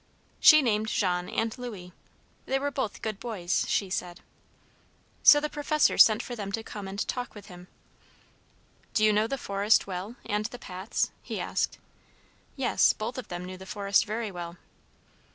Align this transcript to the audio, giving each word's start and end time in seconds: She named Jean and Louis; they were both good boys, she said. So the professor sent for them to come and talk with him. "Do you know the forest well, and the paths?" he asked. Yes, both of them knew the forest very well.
She 0.39 0.63
named 0.63 0.87
Jean 0.87 1.29
and 1.29 1.55
Louis; 1.59 1.93
they 2.47 2.57
were 2.57 2.71
both 2.71 3.03
good 3.03 3.19
boys, 3.19 3.65
she 3.67 3.91
said. 3.91 4.21
So 5.21 5.39
the 5.39 5.47
professor 5.47 5.95
sent 5.99 6.23
for 6.23 6.35
them 6.35 6.51
to 6.53 6.63
come 6.63 6.87
and 6.87 7.07
talk 7.07 7.35
with 7.35 7.45
him. 7.49 7.67
"Do 8.95 9.03
you 9.05 9.13
know 9.13 9.27
the 9.27 9.37
forest 9.37 9.85
well, 9.85 10.15
and 10.25 10.45
the 10.47 10.57
paths?" 10.57 11.11
he 11.21 11.39
asked. 11.39 11.77
Yes, 12.55 12.93
both 12.93 13.19
of 13.19 13.27
them 13.27 13.45
knew 13.45 13.57
the 13.57 13.67
forest 13.67 14.05
very 14.05 14.31
well. 14.31 14.57